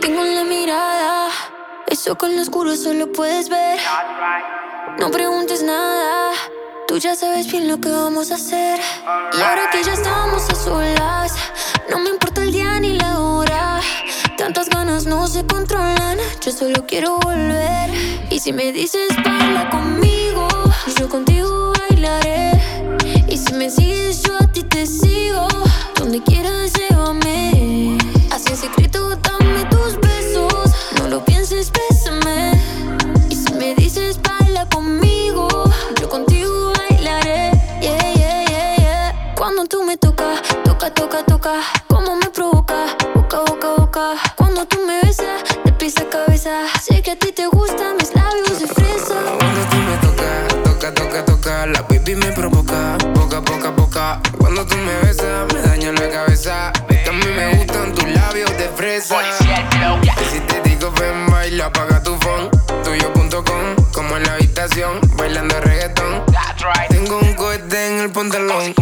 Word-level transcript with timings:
Tengo 0.00 0.20
en 0.26 0.34
la 0.34 0.44
mirada, 0.44 1.28
eso 1.86 2.18
con 2.18 2.36
lo 2.36 2.42
oscuro 2.42 2.76
solo 2.76 3.10
puedes 3.12 3.48
ver. 3.48 3.78
No 4.98 5.10
preguntes 5.10 5.62
nada, 5.62 6.32
tú 6.86 6.98
ya 6.98 7.16
sabes 7.16 7.50
bien 7.50 7.66
lo 7.66 7.80
que 7.80 7.88
vamos 7.88 8.30
a 8.30 8.34
hacer. 8.34 8.78
Y 9.32 9.40
ahora 9.40 9.70
que 9.70 9.82
ya 9.82 9.94
estamos 9.94 10.50
a 10.50 10.54
solas, 10.54 11.32
no 11.88 11.98
me 11.98 12.10
importa 12.10 12.42
el 12.42 12.52
día 12.52 12.78
ni 12.78 12.98
la 12.98 13.20
hora. 13.20 13.80
Tantas 14.36 14.68
ganas 14.68 15.06
no 15.06 15.26
se 15.26 15.46
controlan, 15.46 16.18
yo 16.44 16.52
solo 16.52 16.84
quiero 16.86 17.18
volver. 17.18 17.90
Y 18.28 18.40
si 18.40 18.52
me 18.52 18.70
dices 18.70 19.08
baila 19.24 19.70
conmigo, 19.70 20.46
yo 20.98 21.08
contigo 21.08 21.72
bailaré. 21.88 22.52
Y 23.28 23.38
si 23.38 23.54
me 23.54 23.70
sigues, 23.70 24.22
yo 24.24 24.36
a 24.38 24.46
ti 24.52 24.62
te 24.62 24.86
sigo. 24.86 25.48
Donde 25.94 26.22
quieras, 26.22 26.74
llévame. 26.74 27.96
Así 28.30 28.50
en 28.50 28.56
secreto, 28.58 29.16
toca, 40.90 41.24
toca, 41.24 41.24
toca. 41.24 41.52
Como 41.86 42.16
me 42.16 42.30
provoca, 42.30 42.96
boca, 43.14 43.40
boca, 43.40 43.68
boca. 43.76 44.14
Cuando 44.36 44.66
tú 44.66 44.78
me 44.86 45.00
besas, 45.02 45.42
de 45.64 45.72
pies 45.72 45.96
a 45.98 46.08
cabeza. 46.08 46.50
Sé 46.82 47.02
que 47.02 47.12
a 47.12 47.16
ti 47.18 47.32
te 47.32 47.46
gustan 47.46 47.96
mis 47.96 48.14
labios 48.14 48.58
de 48.58 48.66
fresa. 48.66 49.14
Cuando 49.38 49.60
tú 49.70 49.76
me 49.76 49.96
tocas, 49.98 50.62
toca, 50.64 50.94
toca, 50.94 51.24
toca. 51.24 51.66
La 51.66 51.82
baby 51.82 52.14
me 52.16 52.32
provoca, 52.32 52.96
poca, 53.14 53.42
poca, 53.42 53.74
poca. 53.74 54.20
Cuando 54.38 54.66
tú 54.66 54.76
me 54.76 54.94
besas, 55.06 55.52
me 55.52 55.60
daña 55.62 55.92
la 55.92 56.08
cabeza. 56.10 56.72
Que 56.88 57.08
a 57.08 57.12
mí 57.12 57.26
me 57.36 57.56
gustan 57.56 57.94
tus 57.94 58.04
labios 58.04 58.50
de 58.56 58.68
fresa. 58.70 59.16
Y 59.22 60.24
si 60.30 60.40
te 60.40 60.60
digo 60.62 60.90
ven, 60.92 61.26
baila, 61.30 61.66
apaga 61.66 62.02
tu 62.02 62.16
phone. 62.18 62.50
Tuyo.com, 62.84 63.76
como 63.92 64.16
en 64.16 64.22
la 64.24 64.34
habitación, 64.34 65.00
bailando 65.16 65.60
reggaetón. 65.60 66.24
Tengo 66.88 67.18
un 67.18 67.34
cohete 67.34 67.86
en 67.86 68.00
el 68.00 68.10
pantalón. 68.10 68.74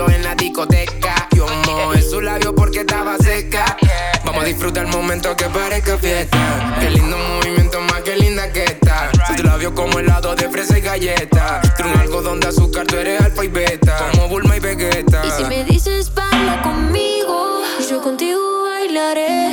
Brillo 0.00 0.16
en 0.16 0.22
la 0.24 0.34
discoteca. 0.34 1.28
Yo 1.34 1.46
mojé 1.66 2.02
su 2.02 2.20
labio 2.20 2.54
porque 2.54 2.80
estaba 2.80 3.16
seca. 3.18 3.76
Vamos 4.24 4.42
a 4.42 4.46
disfrutar 4.46 4.86
el 4.86 4.92
momento 4.92 5.34
que 5.36 5.44
parezca 5.46 5.98
fiesta. 5.98 6.76
Qué 6.80 6.90
lindo 6.90 7.16
movimiento, 7.16 7.80
más 7.80 8.02
que 8.02 8.16
linda 8.16 8.52
que 8.52 8.64
está. 8.64 9.10
Tu 9.36 9.42
labio 9.42 9.74
como 9.74 9.98
helado 9.98 10.34
de 10.34 10.48
fresa 10.48 10.78
y 10.78 10.82
galleta. 10.82 11.60
Tú 11.76 11.84
un 11.84 11.98
algodón 11.98 12.40
de 12.40 12.48
azúcar, 12.48 12.86
tú 12.86 12.96
eres 12.96 13.20
alfa 13.20 13.44
y 13.44 13.48
beta. 13.48 14.10
Como 14.12 14.28
Bulma 14.28 14.56
y 14.56 14.60
Vegeta. 14.60 15.22
Y 15.26 15.30
si 15.30 15.44
me 15.44 15.64
dices 15.64 16.12
baila 16.14 16.62
conmigo, 16.62 17.62
yo 17.88 18.00
contigo 18.02 18.62
bailaré. 18.64 19.50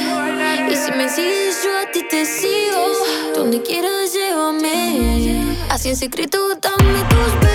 Y 0.70 0.76
si 0.76 0.92
me 0.92 1.10
sigues, 1.10 1.64
yo 1.64 1.78
a 1.80 1.92
ti 1.92 2.06
te 2.10 2.26
sigo. 2.26 2.86
Donde 3.36 3.62
quieras, 3.62 4.14
llévame. 4.14 5.56
Así 5.70 5.90
en 5.90 5.98
secreto, 5.98 6.40
dame 6.62 7.04
tus 7.10 7.40
besos. 7.40 7.47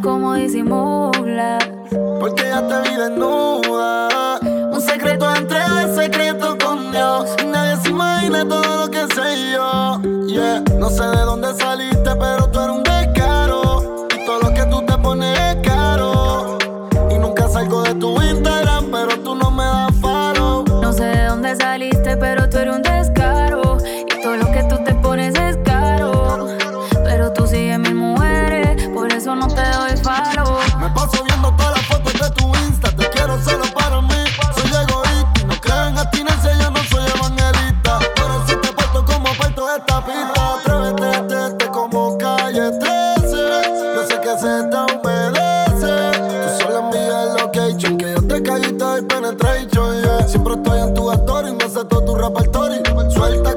Como 0.00 0.34
disimula. 0.34 1.58
Porque 2.20 2.44
ya 2.44 2.66
te 2.66 2.90
vi. 2.90 2.90
Todo 52.20 52.32
tu 52.32 52.38
repertorio. 52.38 53.10
Suelta 53.10 53.49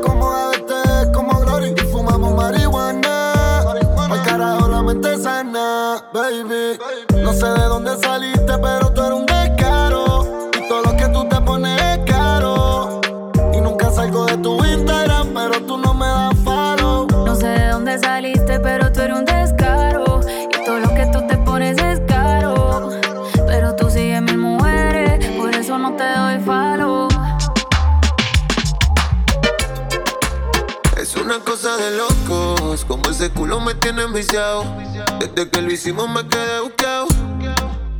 Desde 34.14 35.50
que 35.50 35.62
lo 35.64 35.72
hicimos 35.72 36.08
me 36.08 36.28
quedé 36.28 36.60
buscado. 36.60 37.08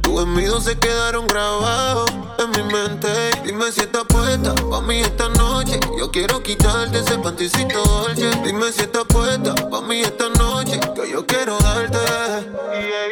Tus 0.04 0.22
envidios 0.22 0.64
se 0.64 0.78
quedaron 0.78 1.26
grabados 1.28 2.06
en 2.38 2.52
mi 2.52 2.72
mente. 2.72 3.10
Dime 3.44 3.72
si 3.72 3.82
estás 3.82 4.04
puesta 4.08 4.54
pa' 4.54 4.82
mí 4.82 5.00
esta 5.00 5.28
noche. 5.30 5.80
Yo 5.98 6.12
quiero 6.12 6.44
quitarte 6.44 7.00
ese 7.00 7.18
panticito 7.18 7.84
dolce. 7.84 8.30
Dime 8.44 8.72
si 8.72 8.82
estás 8.82 9.06
puesta 9.06 9.56
pa' 9.56 9.82
mí 9.82 10.02
esta 10.02 10.30
noche. 10.30 10.80
Que 10.96 11.10
yo 11.10 11.26
quiero 11.26 11.58
darte. 11.58 11.98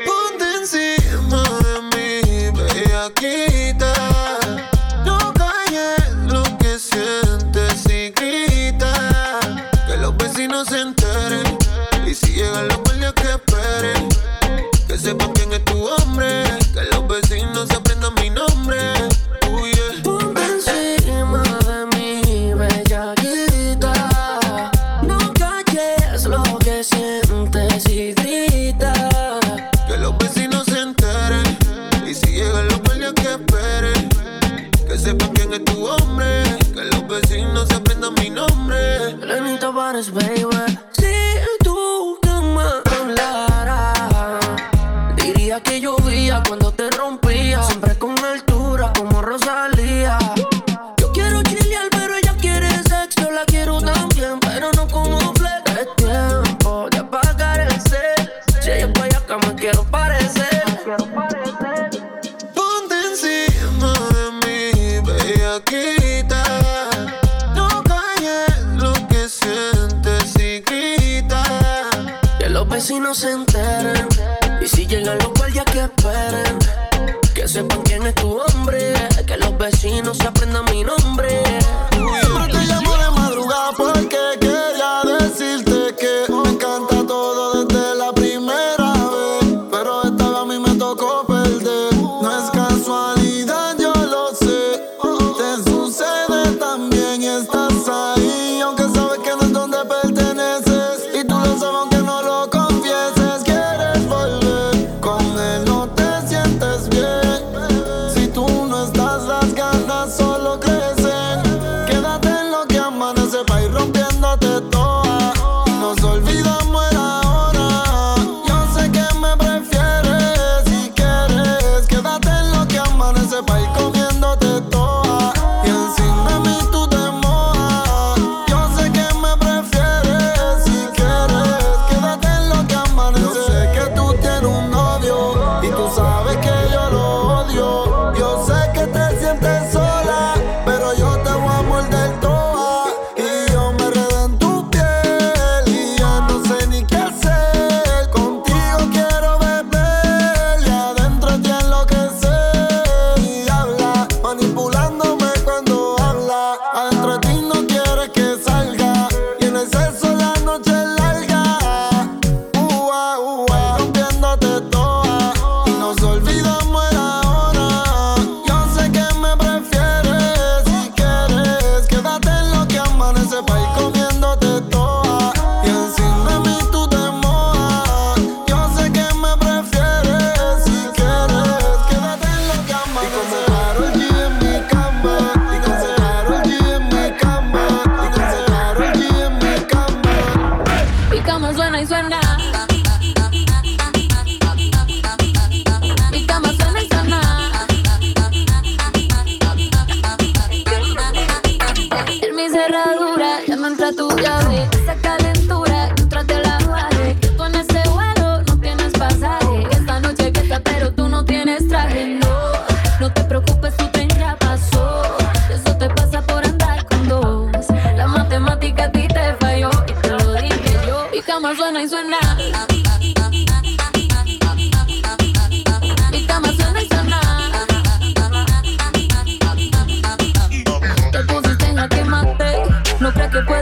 Ponte 0.05 0.45
encima 0.59 1.43
de 1.63 1.81
mí, 1.97 2.51
bellaquita. 2.55 3.87
No 3.87 3.90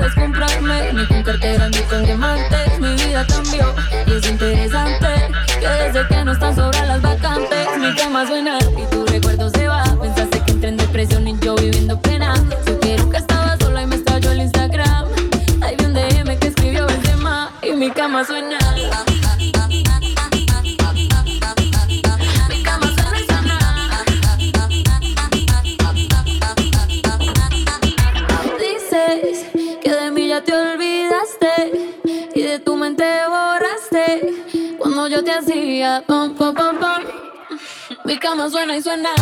puedes 0.09 0.13
comprarme 0.15 0.93
ni 0.93 1.05
con 1.07 1.23
cartera. 1.23 1.58
suena. 38.81 39.13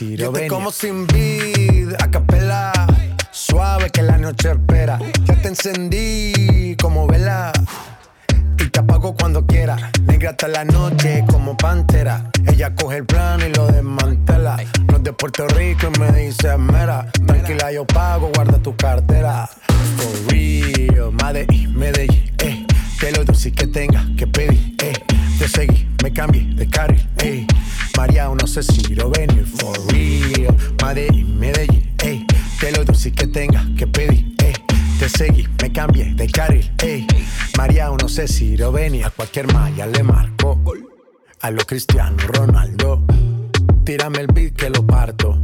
Yo 0.00 0.32
te 0.32 0.48
como 0.48 0.72
sin 0.72 1.06
vid, 1.06 1.92
a 1.98 2.10
capela. 2.10 2.72
Suave 3.32 3.90
que 3.90 4.02
la 4.02 4.16
noche 4.16 4.50
espera. 4.50 4.98
Ya 5.26 5.34
te 5.42 5.48
encendí 5.48 6.74
como 6.80 7.06
vela. 7.06 7.52
Y 8.58 8.68
te 8.70 8.80
apago 8.80 9.14
cuando 9.14 9.46
quiera. 9.46 9.90
Negra 10.06 10.30
hasta 10.30 10.48
la 10.48 10.64
noche 10.64 11.22
como 11.28 11.54
pantera. 11.54 12.30
Ella 12.46 12.74
coge 12.74 12.96
el 12.96 13.04
plano 13.04 13.46
y 13.46 13.52
lo 13.52 13.66
desmantela. 13.66 14.56
No 14.88 14.96
es 14.96 15.02
de 15.02 15.12
Puerto 15.12 15.46
Rico 15.48 15.88
y 15.94 16.00
me 16.00 16.12
dice 16.12 16.56
mera. 16.56 17.10
Tranquila, 17.26 17.70
yo 17.70 17.86
pago, 17.86 18.30
guarda 18.34 18.58
tu 18.58 18.74
cartera. 18.76 19.50
For 19.96 20.32
real, 20.32 21.12
Medellín, 21.12 21.78
Medellín, 21.78 22.32
eh. 22.38 22.66
Que 22.98 23.12
lo 23.12 23.22
dulce 23.24 23.52
que 23.52 23.66
tenga 23.66 24.02
que 24.16 24.26
pedir, 24.26 24.76
eh. 24.82 24.94
Te 25.38 25.46
seguí, 25.46 25.86
me 26.02 26.10
cambié 26.10 26.54
de 26.54 26.66
carril, 26.68 27.06
eh. 27.18 27.46
María, 27.96 28.28
no 28.28 28.46
sé 28.46 28.62
si 28.62 28.94
lo 28.94 29.10
venir 29.10 29.46
Madrid, 30.90 31.24
Medellín, 31.24 31.94
ey. 32.02 32.26
De 32.60 32.72
lo 32.72 32.84
dulce 32.84 33.12
que 33.12 33.28
tenga 33.28 33.64
que 33.78 33.86
pedir, 33.86 34.34
ey. 34.42 34.52
Te 34.98 35.08
seguí, 35.08 35.46
me 35.62 35.70
cambié 35.70 36.14
de 36.16 36.26
carril, 36.26 36.68
ey. 36.82 37.06
María, 37.56 37.88
no 37.90 38.08
sé 38.08 38.26
si 38.26 38.56
lo 38.56 38.72
venía, 38.72 39.06
a 39.06 39.10
cualquier 39.10 39.52
malla 39.54 39.86
le 39.86 40.02
marco. 40.02 40.60
A 41.42 41.50
lo 41.52 41.64
Cristiano 41.64 42.16
Ronaldo, 42.26 43.04
tírame 43.84 44.18
el 44.18 44.26
beat 44.26 44.56
que 44.56 44.68
lo 44.68 44.84
parto 44.84 45.38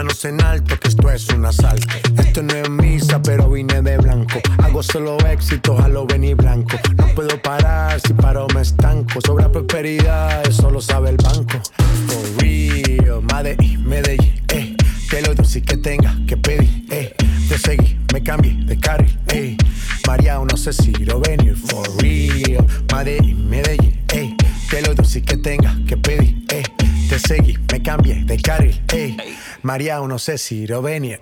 manos 0.00 0.24
en 0.24 0.42
alto, 0.42 0.80
que 0.80 0.88
esto 0.88 1.10
es 1.10 1.28
un 1.28 1.44
asalto. 1.44 1.94
Esto 2.16 2.42
no 2.42 2.54
es 2.54 2.70
misa, 2.70 3.20
pero 3.20 3.50
vine 3.50 3.82
de 3.82 3.98
blanco. 3.98 4.40
Hago 4.62 4.82
solo 4.82 5.18
éxitos 5.26 5.78
a 5.78 5.88
lo 5.88 6.06
Benny 6.06 6.32
Blanco. 6.32 6.78
No 6.96 7.06
puedo 7.08 7.36
parar, 7.42 8.00
si 8.00 8.14
paro 8.14 8.46
me 8.54 8.62
estanco. 8.62 9.20
Sobra 9.20 9.52
prosperidad, 9.52 10.46
eso 10.48 10.70
lo 10.70 10.80
sabe 10.80 11.10
el 11.10 11.18
banco. 11.18 11.60
For 12.06 12.42
real, 12.42 13.20
Made 13.30 13.56
Medellín, 13.84 14.42
eh. 14.48 14.74
Que 15.10 15.20
lo 15.20 15.34
dulce 15.34 15.60
que 15.60 15.76
tenga 15.76 16.16
que 16.26 16.38
pedir, 16.38 16.86
eh. 16.90 17.14
Te 17.50 17.58
seguí, 17.58 17.98
me 18.14 18.22
cambié 18.22 18.54
de 18.54 18.78
carril, 18.78 19.18
eh. 19.34 19.58
María, 20.06 20.38
no 20.38 20.56
sé 20.56 20.72
si 20.72 20.92
lo 20.92 21.20
venir. 21.20 21.56
For 21.56 21.86
real, 22.00 22.66
Made 22.90 23.20
Medellín, 23.34 24.02
eh. 24.14 24.34
Que 24.70 24.80
lo 24.80 24.94
dulce 24.94 25.20
que 25.20 25.36
tenga 25.36 25.76
que 25.86 25.98
pedir, 25.98 26.42
eh 26.48 26.79
te 27.10 27.18
seguí, 27.18 27.58
me 27.72 27.82
cambié 27.82 28.22
de 28.24 28.36
carril, 28.36 28.80
eh. 28.92 29.16
María, 29.62 29.98
no 29.98 30.16
sé 30.16 30.38
si 30.38 30.64
lo 30.68 30.80
venir. 30.80 31.20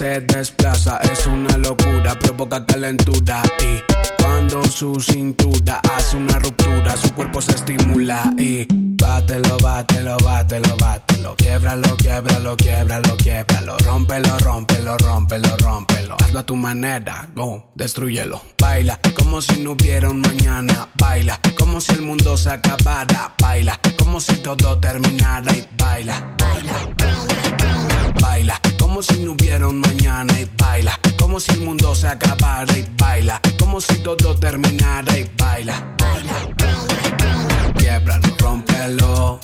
Se 0.00 0.18
desplaza. 0.22 0.96
Es 1.12 1.26
una 1.26 1.58
locura, 1.58 2.18
provoca 2.18 2.64
calentura. 2.64 3.42
Y 3.60 4.22
cuando 4.22 4.64
su 4.64 4.98
cintura 4.98 5.78
hace 5.94 6.16
una 6.16 6.38
ruptura, 6.38 6.96
su 6.96 7.12
cuerpo 7.12 7.42
se 7.42 7.52
estimula. 7.52 8.32
Y 8.38 8.66
bátelo, 8.70 9.58
bátelo, 9.58 10.16
bátelo, 10.24 10.74
bátelo, 10.78 11.36
quiebralo, 11.36 11.94
quiebralo, 11.98 12.56
quiebralo, 12.56 13.14
quiebralo, 13.18 13.76
rómpelo, 13.76 14.38
rómpelo, 14.38 14.96
rómpelo, 14.96 15.56
rómpelo, 15.58 16.16
hazlo 16.18 16.38
a 16.38 16.46
tu 16.46 16.56
manera, 16.56 17.28
go, 17.34 17.70
destruyelo, 17.74 18.40
baila 18.58 18.98
como 19.14 19.42
si 19.42 19.60
no 19.60 19.72
hubiera 19.72 20.08
un 20.08 20.22
mañana, 20.22 20.88
baila 20.94 21.38
como 21.58 21.78
si 21.80 21.92
el 21.92 22.02
mundo 22.02 22.38
se 22.38 22.50
acabara, 22.50 23.34
baila 23.38 23.78
como 23.98 24.18
si 24.18 24.36
todo 24.36 24.78
terminara 24.80 25.52
y 25.52 25.66
baila, 25.76 26.36
baila, 26.38 26.74
baila 28.20 28.60
como 29.00 29.14
si 29.14 29.24
no 29.24 29.32
hubiera 29.32 29.66
un 29.66 29.80
mañana 29.80 30.38
y 30.38 30.46
baila. 30.58 31.00
Como 31.18 31.40
si 31.40 31.52
el 31.52 31.60
mundo 31.60 31.94
se 31.94 32.06
acabara 32.06 32.70
y 32.76 32.86
baila. 32.98 33.40
Como 33.58 33.80
si 33.80 33.94
todo 34.00 34.38
terminara 34.38 35.16
y 35.16 35.30
baila. 35.38 35.96
Baila. 35.98 37.72
Quiebralo, 37.78 38.28
rompelo. 38.38 39.40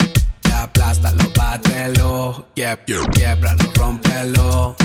Aplástalo, 0.54 1.24
bátelo. 1.34 2.48
Quiebralo, 2.54 3.64
rompelo 3.76 4.76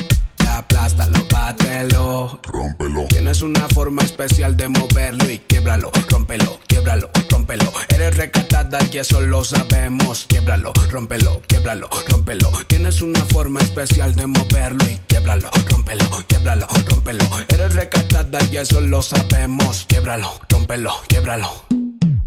aplástalo, 0.58 1.20
bátelo. 1.32 2.40
Rómpelo. 2.44 3.06
Tienes 3.10 3.42
una 3.42 3.68
forma 3.70 4.02
especial 4.04 4.56
de 4.58 4.68
moverlo 4.68 5.30
y 5.30 5.40
quiebralo, 5.40 5.92
rómpelo, 6.10 6.60
quiebralo, 6.68 7.10
rómpelo. 7.30 7.72
Eres 7.90 8.18
recatada 8.18 8.80
y 8.92 8.98
eso 8.98 9.22
lo 9.22 9.44
sabemos. 9.44 10.26
Quiebralo, 10.28 10.74
rómpelo, 10.90 11.42
quiebralo, 11.48 11.90
rómpelo. 12.10 12.52
Tienes 12.68 13.02
una 13.02 13.20
forma 13.26 13.60
especial 13.62 14.16
de 14.16 14.28
moverlo 14.28 14.84
y 14.90 14.98
quiebralo, 15.08 15.50
rómpelo, 15.70 16.06
quiebralo, 16.28 16.68
rómpelo. 16.88 17.26
Eres 17.50 17.74
recatada 17.74 18.40
y 18.52 18.58
eso 18.58 18.82
lo 18.82 19.02
sabemos. 19.02 19.86
Quiebralo, 19.88 20.32
rómpelo, 20.50 20.94
quiebralo. 21.08 21.66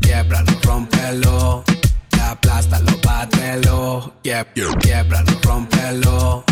Quiebralo, 0.01 0.53
rómpelo. 0.63 1.65
Aplástalo, 2.23 2.93
bátelo. 3.03 4.15
Quiebralo, 4.23 5.33
rómpelo 5.43 6.45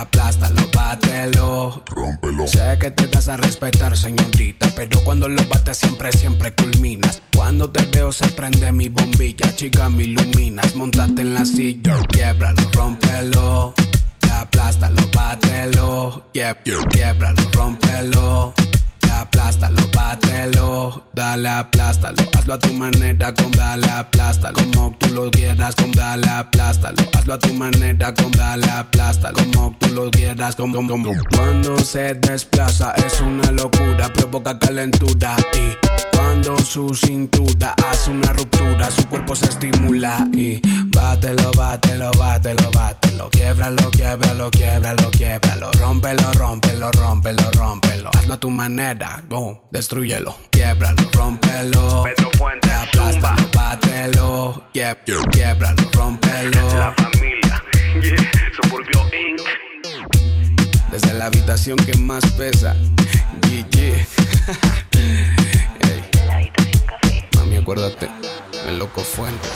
aplástalo, 0.00 0.62
bátelo. 0.74 1.82
Rómpelo. 1.86 2.46
Sé 2.46 2.78
que 2.80 2.90
te 2.90 3.06
das 3.08 3.28
a 3.28 3.36
respetar, 3.36 3.96
señorita, 3.96 4.68
pero 4.76 5.02
cuando 5.04 5.28
lo 5.28 5.42
bates 5.46 5.78
siempre, 5.78 6.12
siempre 6.12 6.54
culminas. 6.54 7.22
Cuando 7.34 7.70
te 7.70 7.84
veo 7.86 8.12
se 8.12 8.28
prende 8.28 8.72
mi 8.72 8.88
bombilla, 8.88 9.54
chica, 9.54 9.88
me 9.88 10.04
iluminas. 10.04 10.74
Montate 10.74 11.22
en 11.22 11.34
la 11.34 11.44
silla, 11.44 11.98
quiebralo, 12.08 12.62
rómpelo. 12.72 13.74
Aplástalo, 14.32 15.02
bátelo. 15.12 16.24
Quiebralo, 16.32 17.42
rómpelo 17.52 18.54
aplástalo, 19.20 19.80
bátelo, 19.94 21.04
dale, 21.12 21.48
aplástalo, 21.48 22.22
hazlo 22.36 22.54
a 22.54 22.58
tu 22.58 22.72
manera, 22.74 23.34
con 23.34 23.50
dale, 23.52 23.88
aplástalo, 23.88 24.58
como 24.72 24.96
tú 24.98 25.14
lo 25.14 25.30
quieras, 25.30 25.74
con 25.74 25.92
dale, 25.92 26.28
aplástalo, 26.28 27.02
hazlo 27.12 27.34
a 27.34 27.38
tu 27.38 27.54
manera, 27.54 28.14
con 28.14 28.30
dale, 28.32 28.70
aplástalo, 28.70 29.38
como 29.52 29.76
tú 29.78 29.88
lo 29.94 30.10
quieras, 30.10 30.56
con, 30.56 30.72
con, 30.72 30.86
con. 30.88 31.04
Cuando 31.36 31.78
se 31.78 32.14
desplaza 32.14 32.92
es 32.92 33.20
una 33.20 33.50
locura, 33.52 34.12
provoca 34.12 34.58
calentura 34.58 35.36
y 35.54 36.03
cuando 36.34 36.58
su 36.58 36.92
cintura 36.92 37.76
hace 37.88 38.10
una 38.10 38.32
ruptura, 38.32 38.90
su 38.90 39.06
cuerpo 39.08 39.36
se 39.36 39.44
estimula 39.44 40.26
y 40.32 40.60
bátelo, 40.86 41.52
bátelo, 41.56 42.10
bátelo, 42.18 42.72
bátelo, 42.72 43.30
quiebralo, 43.30 43.88
quiebralo, 43.92 44.50
quiebralo, 44.50 45.10
quiebralo, 45.12 45.70
rómpelo, 45.78 46.32
rómpelo, 46.32 46.90
rómpelo, 46.90 47.50
rómpelo, 47.52 48.10
hazlo 48.14 48.34
a 48.34 48.40
tu 48.40 48.50
manera, 48.50 49.22
go, 49.28 49.68
destruyelo, 49.70 50.36
quiebralo, 50.50 51.04
rómpelo, 51.12 52.02
Pedro 52.02 52.30
Fuente, 52.36 52.72
aplástalo, 52.72 53.48
bátelo, 53.54 54.64
quiebralo, 54.72 55.82
rómpelo. 55.92 56.78
La 56.78 56.92
familia, 56.96 57.62
yeah, 58.02 58.30
Suburbio 58.60 59.06
Inc. 59.12 59.40
Desde 60.90 61.14
la 61.14 61.26
habitación 61.26 61.76
que 61.76 61.96
más 61.96 62.26
pesa, 62.32 62.74
yeah, 63.70 64.04
yeah. 67.50 67.60
acuérdate, 67.60 68.08
el 68.66 68.78
loco 68.78 69.00
fuente. 69.00 69.48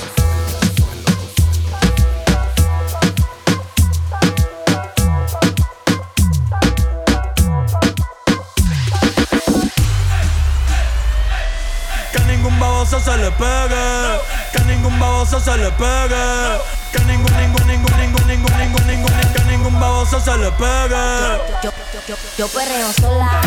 Que 12.13 12.19
ningún 12.27 12.59
baboso 12.59 13.01
se 13.01 13.17
le 13.19 13.31
pegue, 13.33 14.21
que 14.53 14.65
ningún 14.65 14.99
baboso 14.99 15.41
se 15.41 15.57
le 15.57 15.71
pegue. 15.73 16.59
Que 16.93 16.99
ningún, 17.05 17.31
ningún, 17.37 17.67
ningún, 17.67 17.97
ningún, 17.99 18.27
ningún, 18.27 18.57
ningún, 18.57 18.87
ningún, 18.87 19.13
que 19.35 19.45
ningún 19.45 19.81
baboso 19.81 20.21
se 20.21 20.37
le 20.39 20.51
pegue. 20.53 21.39
Yo, 21.63 21.71
yo, 21.93 22.01
yo, 22.09 22.17
yo 22.39 22.49
perreo 22.49 22.93
sola. 22.95 23.43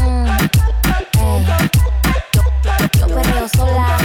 Mm, 0.00 0.26
yo 2.98 3.06
perreo 3.06 3.48
sola. 3.48 3.96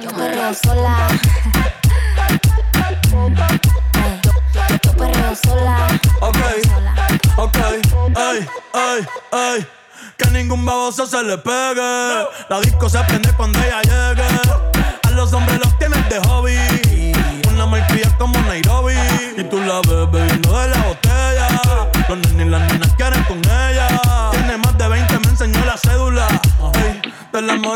Yo, 0.00 0.10
perreo 0.10 0.54
sola. 0.54 1.08
Yo, 4.82 4.92
perreo 4.96 5.36
sola. 5.36 6.00
Ok, 6.20 6.36
ok, 7.36 7.58
ay, 8.16 8.46
ay, 8.72 9.06
ay. 9.32 9.66
Que 10.16 10.30
ningún 10.30 10.64
baboso 10.64 11.06
se 11.06 11.22
le 11.22 11.38
pegue. 11.38 12.26
La 12.48 12.60
disco 12.60 12.88
se 12.88 12.98
prende 13.04 13.32
cuando 13.36 13.58
ella 13.58 13.82
llegue. 13.82 14.28
A 15.02 15.10
los 15.10 15.32
hombres 15.32 15.58
los 15.58 15.76
tienes 15.78 16.08
de 16.08 16.20
hobby. 16.20 16.56
Una 17.48 17.66
malcria 17.66 18.16
como 18.18 18.38
Nairobi. 18.42 18.94
Y 19.36 19.44
tú 19.44 19.58
la 19.60 19.80
ves 19.80 20.10
bebiendo 20.12 20.58
de 20.60 20.68
la 20.68 20.82
botella. 20.82 21.48
Los 22.08 22.18
nenes 22.18 22.46
y 22.46 22.50
las 22.50 22.72
nenas 22.72 22.94
quieren 22.94 23.22
con 23.24 23.38
ella. 23.38 23.53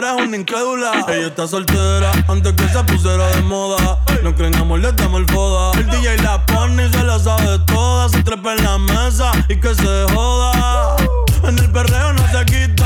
Del 0.01 0.09
amor 0.09 0.21
es 0.21 0.27
una 0.27 0.37
incrédula. 0.37 1.05
Ella 1.09 1.27
está 1.29 1.47
soltera 1.47 2.13
antes 2.29 2.53
que 2.53 2.69
se 2.69 2.85
pusiera 2.85 3.27
de 3.29 3.43
moda. 3.43 3.99
No 4.23 4.35
creen 4.35 4.55
amor, 4.57 4.81
le 4.81 4.93
damos 4.93 5.21
el 5.21 5.27
foda. 5.29 5.79
El 5.79 5.87
DJ 5.87 6.19
la 6.19 6.45
pone 6.47 6.87
y 6.87 6.91
se 6.91 7.03
la 7.03 7.19
sabe 7.19 7.59
toda. 7.67 8.09
Se 8.09 8.23
trepa 8.23 8.55
en 8.55 8.65
la 8.65 8.79
mesa 8.79 9.33
y 9.49 9.57
que 9.57 9.75
se 9.75 10.07
joda. 10.15 10.97
En 11.45 11.59
el 11.59 11.71
perreo 11.71 12.13
no 12.13 12.23
se 12.29 12.45
quita. 12.45 12.78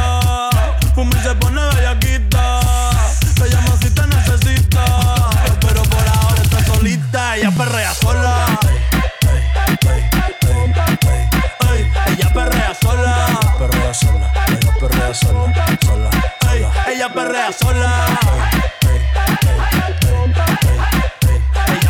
Ella 17.53 18.09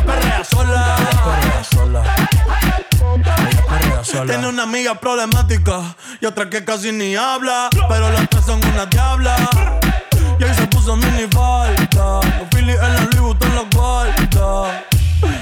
perrea 0.05 0.45
sola. 0.45 0.97
Ella 1.41 1.65
sola. 4.05 4.27
Tiene 4.27 4.49
una 4.49 4.65
amiga 4.65 4.97
problemática 4.97 5.95
y 6.21 6.27
otra 6.27 6.51
que 6.51 6.65
casi 6.65 6.91
ni 6.91 7.15
habla. 7.15 7.71
Pero 7.89 8.11
las 8.11 8.29
tres 8.29 8.45
son 8.45 8.61
una 8.65 8.87
diabla. 8.87 9.37
Y 10.41 10.45
ahí 10.45 10.53
se 10.55 10.67
puso 10.67 10.97
mini 10.97 11.29
falta. 11.31 12.21
Los 12.39 12.49
Phillies 12.51 12.81
en 12.81 12.95
la 12.95 13.01
Louis 13.03 13.21
Vuitton 13.21 13.55
los 13.55 13.71
guarda. 13.71 14.85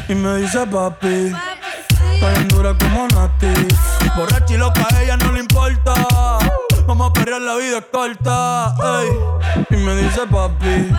Y 0.09 0.15
me 0.15 0.37
dice 0.37 0.67
papi. 0.67 1.33
Tan 2.21 2.49
dura 2.49 2.77
como 2.79 3.09
Nati. 3.09 3.47
Borracha 4.15 4.55
y 4.55 4.59
loca, 4.59 4.87
a 4.91 5.03
ella 5.03 5.17
no 5.17 5.33
le 5.33 5.41
importa 5.41 5.95
Vamos 6.91 7.11
a 7.11 7.13
perrear, 7.13 7.41
la 7.41 7.55
vida 7.55 7.81
corta. 7.83 8.75
Y 9.71 9.77
me 9.77 9.95
dice 9.95 10.27
papi. 10.27 10.93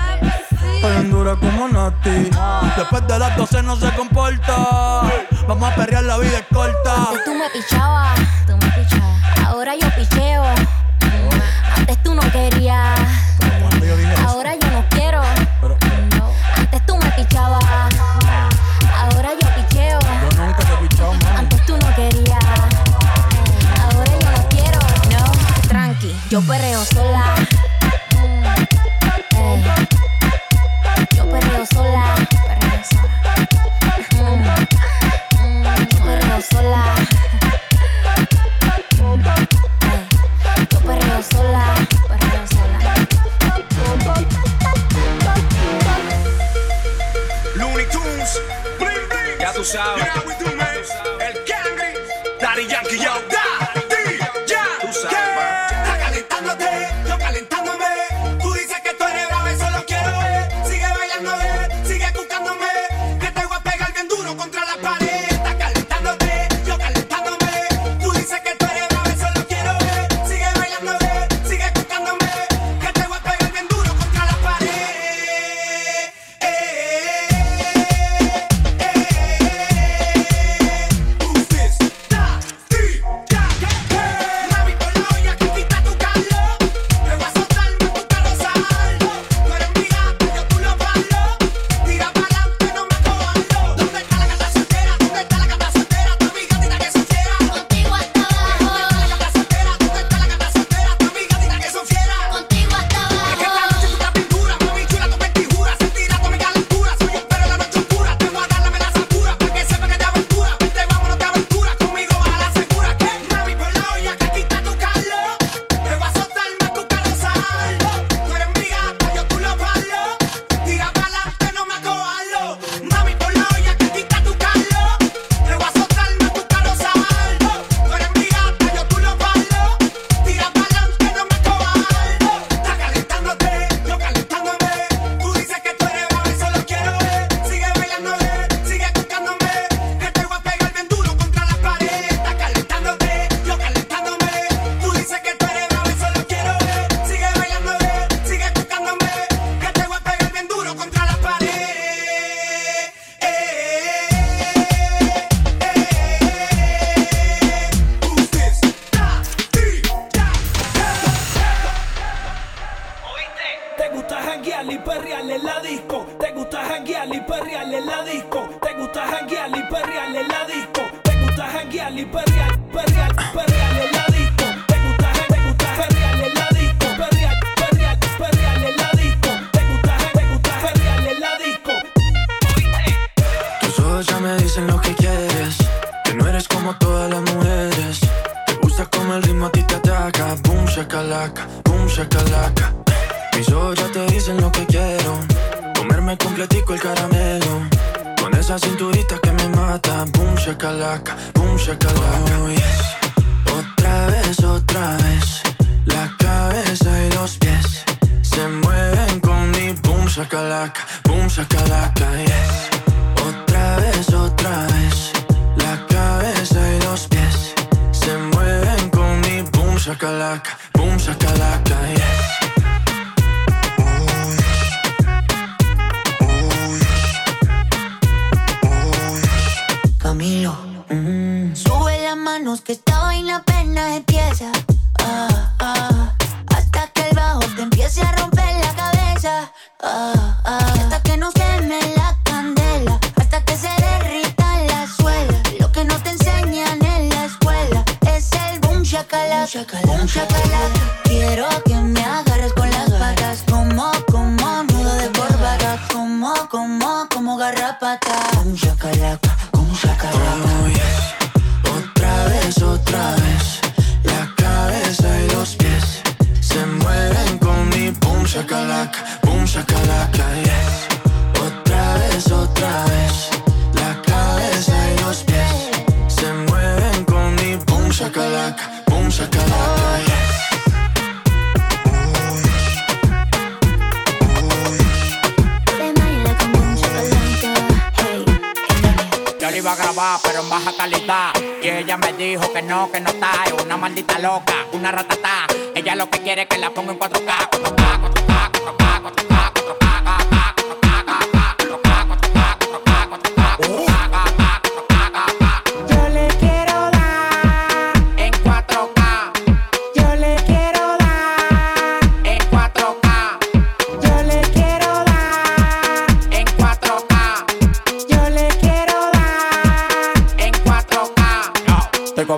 Hoy 0.86 0.96
en 0.96 1.12
dura 1.12 1.36
como 1.36 1.68
Nati. 1.68 2.30
Después 2.78 3.06
de 3.08 3.20
las 3.20 3.36
12 3.36 3.62
no 3.64 3.76
se 3.76 3.92
comporta. 3.98 5.02
Vamos 5.50 5.70
a 5.70 5.76
perrear, 5.76 6.06
la 6.06 6.18
vida 6.18 6.48
corta. 6.50 6.96
Antes 6.96 7.26
tú 7.26 7.34
me 7.34 7.50
pichabas. 7.50 8.20
Tú 8.48 8.54
me 8.54 8.72
pichabas. 8.72 9.38
Ahora 9.46 9.76
yo 9.76 9.90
picheo. 9.94 10.46
Antes 11.76 12.04
tú 12.04 12.16
no 12.16 12.22
querías 12.32 12.98
Yo 26.32 26.40
perreo 26.44 26.82
sola. 26.86 27.41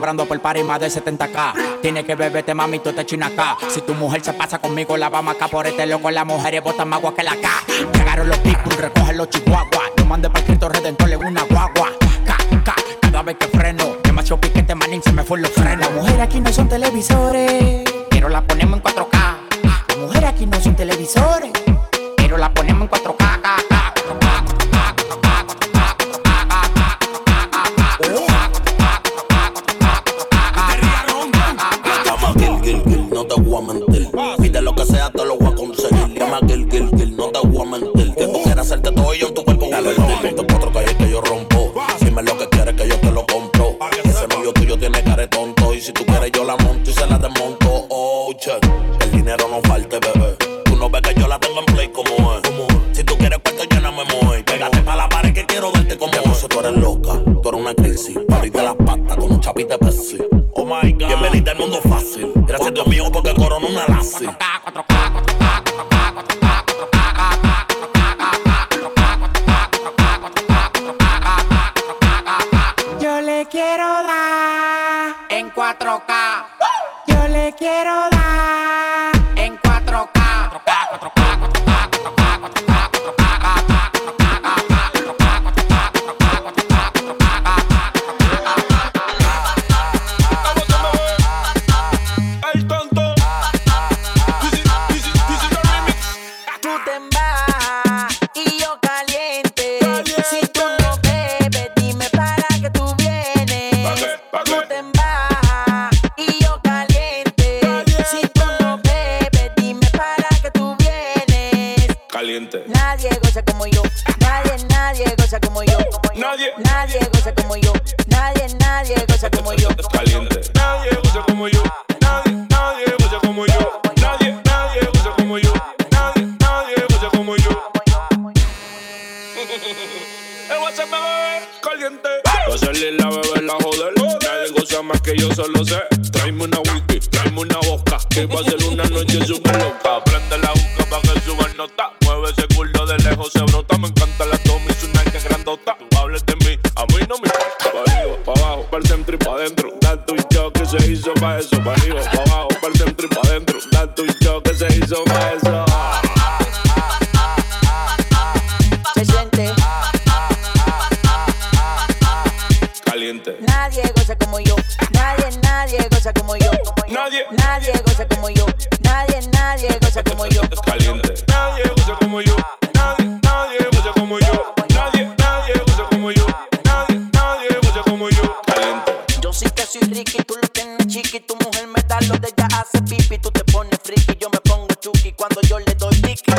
cobrando 0.04 0.26
por 0.26 0.38
par 0.42 0.58
y 0.58 0.64
más 0.64 0.82
de 0.82 0.88
70k. 0.88 1.80
Tiene 1.82 2.04
que 2.04 2.16
beberte, 2.16 2.54
mami, 2.54 2.80
tú 2.80 2.92
te 2.92 3.06
china 3.06 3.28
acá. 3.28 3.56
Si 3.70 3.80
tu 3.80 3.94
mujer 3.94 4.22
se 4.22 4.34
pasa 4.34 4.60
conmigo, 4.60 4.98
la 4.98 5.08
vamos 5.08 5.34
acá 5.34 5.48
por 5.48 5.66
este 5.66 5.86
loco. 5.86 6.12
Las 6.12 6.26
mujeres 6.26 6.62
botan 6.62 6.90
más 6.90 7.00
agua 7.00 7.16
que 7.16 7.24
la 7.24 7.32
K. 7.38 7.50
Llegaron 7.94 8.28
los 8.28 8.38
people, 8.40 8.76
recogen 8.76 9.16
los 9.16 9.30
chihuahuas. 9.30 9.92
No 9.96 10.04
mande 10.04 10.30
para 10.30 10.46
Cristo 10.46 10.68
Redentor, 10.68 11.08
le 11.08 11.16
una 11.16 11.44
guagua. 11.44 11.90
K, 12.26 12.76
cada 13.00 13.22
vez 13.24 13.38
que 13.38 13.48
freno. 13.48 13.96
Demasiado 14.04 14.42
piquete, 14.42 14.76
manín, 14.76 15.02
se 15.02 15.14
me 15.14 15.24
fue 15.24 15.40
los 15.40 15.52
frenos. 15.52 15.80
Las 15.80 15.92
mujeres 15.94 16.20
aquí 16.20 16.42
no 16.42 16.52
son 16.52 16.68
televisores, 16.68 17.84
pero 18.10 18.28
la 18.28 18.42
ponemos 18.42 18.80
en 18.80 18.84
4K. 18.84 19.38
Las 19.64 19.98
mujeres 20.00 20.30
aquí 20.30 20.46
no 20.46 20.60
son 20.60 20.76
televisores 20.76 21.63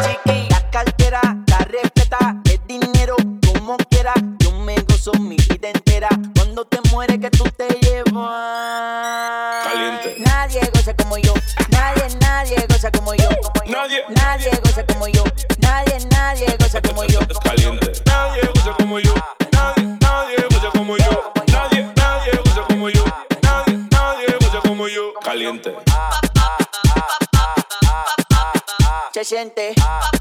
chiquita. 0.03 0.44
suficiente. 29.35 29.75
Ah. 29.81 30.14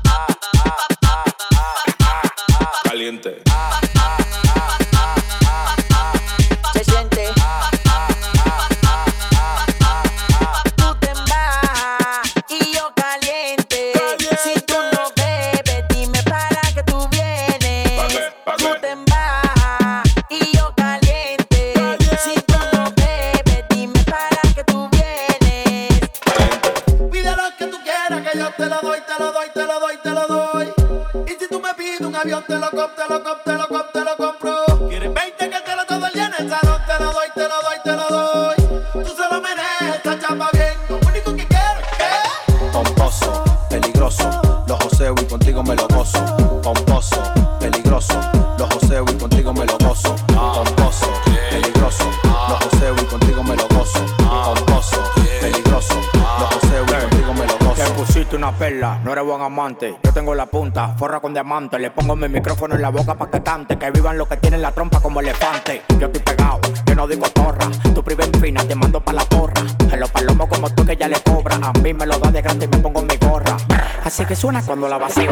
No 59.04 59.12
eres 59.12 59.26
buen 59.26 59.42
amante. 59.42 59.96
Yo 60.02 60.14
tengo 60.14 60.34
la 60.34 60.46
punta, 60.46 60.96
forra 60.98 61.20
con 61.20 61.34
diamante. 61.34 61.78
Le 61.78 61.92
pongo 61.92 62.16
mi 62.16 62.30
micrófono 62.30 62.76
en 62.76 62.82
la 62.82 62.90
boca 62.90 63.16
pa' 63.16 63.30
que 63.30 63.44
cante. 63.44 63.78
Que 63.78 63.92
vivan 63.92 64.18
los 64.18 64.28
que 64.28 64.38
tienen 64.38 64.62
la 64.62 64.72
trompa 64.72 65.02
como 65.02 65.20
elefante. 65.20 65.84
Yo 66.00 66.08
estoy 66.08 66.22
pegado, 66.22 66.60
yo 66.86 66.96
no 66.96 67.08
digo 67.08 67.28
torra. 67.30 67.70
Tu 67.94 68.04
priva 68.04 68.24
en 68.24 68.34
fina, 68.42 68.64
te 68.64 68.76
mando 68.76 69.02
pa' 69.02 69.14
la 69.14 69.26
porra. 69.26 69.62
En 69.92 70.00
los 70.00 70.10
palomos 70.10 70.48
como 70.48 70.70
tú 70.70 70.86
que 70.86 70.96
ya 70.96 71.08
le 71.08 71.20
cobra. 71.22 71.58
A 71.62 71.74
mí 71.80 71.94
me 71.94 72.06
lo 72.06 72.18
da 72.18 72.32
de 72.32 72.42
grande 72.42 72.66
y 72.66 72.68
me 72.70 72.78
pongo 72.78 73.02
mi 73.02 73.18
gorra. 73.18 73.58
Así 74.04 74.26
que 74.26 74.36
suena 74.36 74.64
cuando 74.66 74.88
la 74.88 74.98
vacío. 74.98 75.32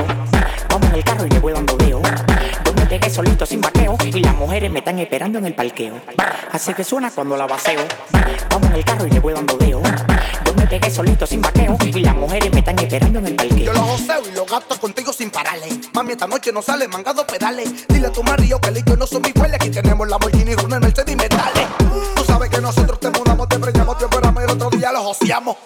Vamos 0.70 0.90
en 0.90 0.96
el 0.96 1.04
carro 1.04 1.26
y 1.26 1.30
le 1.30 1.40
voy 1.40 1.54
dando 1.54 1.78
deo. 1.78 2.02
Yo 2.66 2.74
me 2.74 2.86
pegué 2.86 3.10
solito 3.10 3.46
sin 3.46 3.62
vaqueo. 3.62 3.98
Y 4.04 4.22
las 4.22 4.36
mujeres 4.36 4.72
me 4.72 4.80
están 4.80 5.00
esperando 5.00 5.40
en 5.40 5.46
el 5.46 5.56
parqueo. 5.56 5.96
Así 6.52 6.74
que 6.74 6.84
suena 6.84 7.10
cuando 7.12 7.38
la 7.38 7.48
vacío. 7.48 7.80
Vamos 8.50 8.70
en 8.70 8.76
el 8.76 8.86
carro 8.86 9.08
y 9.08 9.12
le 9.12 9.20
voy 9.20 9.34
dando 9.34 9.58
deo. 9.58 9.82
Pegué 10.72 10.90
solito 10.90 11.28
sin 11.28 11.42
vaqueo. 11.42 11.78
Y 11.84 12.00
las 12.00 12.16
mujeres 12.16 12.50
me 12.54 12.60
están 12.60 12.80
esperando 12.80 13.20
en 13.20 13.28
el 13.28 13.36
parqueo. 13.36 13.58
Yo 13.58 13.74
lo 13.74 13.82
joseo 13.82 14.22
y 14.26 14.34
lo 14.34 14.46
gasto 14.46 14.80
contigo 14.80 15.12
sin 15.12 15.30
pararle. 15.30 15.68
Mami, 15.94 16.14
esta 16.14 16.28
noche 16.28 16.54
no 16.54 16.62
sale 16.62 16.88
mangado 16.88 17.28
pedales. 17.28 17.86
Dile 17.90 18.08
a 18.08 18.12
tu 18.14 18.24
marido 18.24 18.58
que 18.62 18.70
el 18.70 18.98
no 18.98 19.06
son 19.06 19.22
mi 19.22 19.34
huele. 19.38 19.58
Aquí 19.58 19.70
tenemos 19.70 20.08
la 20.08 20.12
Lamborghini, 20.12 20.56
Runa, 20.56 20.78
el 20.78 20.82
Mercedes 20.82 21.12
y 21.12 21.18
metales. 21.18 21.68
Tú 22.16 22.24
sabes 22.24 22.50
que 22.50 22.62
nosotros 22.62 23.02
te 23.02 23.10
mudamos, 23.10 23.50
te 23.50 23.60
preñamos, 23.60 23.98
te 23.98 24.06
operamos 24.06 24.42
y 24.42 24.46
el 24.46 24.52
otro 24.52 24.70
día 24.70 24.94
los 24.94 25.02
joseamos. 25.04 25.58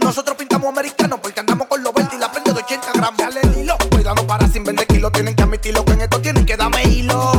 Nosotros 0.00 0.36
pintamos 0.36 0.68
americanos 0.68 1.18
porque 1.20 1.40
andamos 1.40 1.66
con 1.66 1.82
los 1.82 1.92
20 1.92 2.14
y 2.14 2.18
la 2.20 2.30
prende 2.30 2.52
de 2.52 2.60
80 2.60 2.92
gramos. 2.94 3.18
Dale 3.18 3.40
el 3.42 3.58
hilo, 3.58 3.76
cuidado 3.90 4.24
para 4.24 4.46
sin 4.46 4.62
vender 4.62 4.86
kilos. 4.86 5.10
Tienen 5.10 5.34
que 5.34 5.42
admitirlo 5.42 5.84
que 5.84 5.92
en 5.94 6.02
esto 6.02 6.20
tienen 6.20 6.46
que 6.46 6.56
darme 6.56 6.80
hilo. 6.84 7.32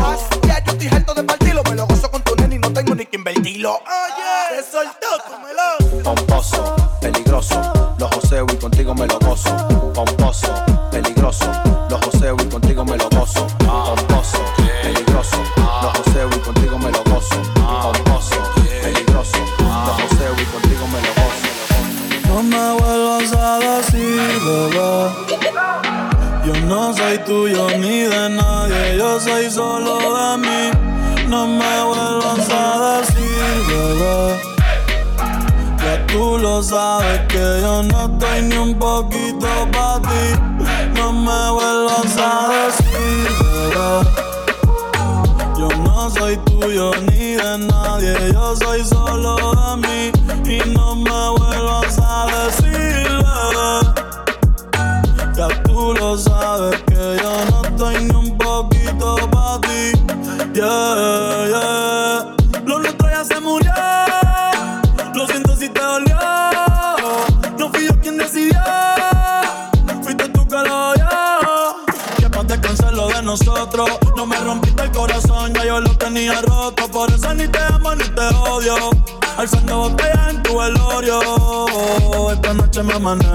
Ya 0.46 0.62
yo 0.66 0.74
estoy 0.74 0.88
harto 0.88 1.14
de 1.14 1.24
partirlo, 1.24 1.64
me 1.64 1.76
lo 1.76 1.88
gozo 1.88 2.12
con 2.12 2.22
tu 2.24 2.36
nene 2.36 2.56
y 2.56 2.60
no 2.60 2.74
tengo 2.74 2.94
ni 2.94 3.06
que 3.06 3.16
invertirlo. 3.16 3.76
Oye, 3.76 4.58
te 4.58 4.70
soltó, 4.70 5.08
cómelo. 5.30 6.04
Pomposo, 6.04 6.76
peligroso, 7.46 7.96
los 8.00 8.16
joseo 8.16 8.46
y 8.52 8.56
contigo 8.58 8.94
me 8.96 9.08
lo 9.08 9.20
gozo. 9.20 9.50
Pomposo, 9.94 10.48
peligroso, 10.92 11.46